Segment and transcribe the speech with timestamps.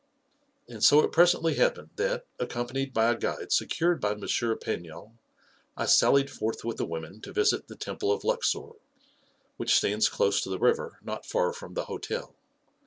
[0.67, 4.21] And so it presently happened that, accompanied by a guide secured by M.
[4.21, 5.11] Pagnon,
[5.77, 8.71] I sallied forth with the women to visit the Temple of Luxor,
[9.57, 12.33] which stands close to the river not far from the hotel.